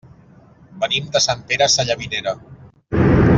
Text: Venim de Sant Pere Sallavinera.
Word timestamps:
Venim 0.85 1.11
de 1.17 1.21
Sant 1.25 1.43
Pere 1.51 1.67
Sallavinera. 1.75 2.35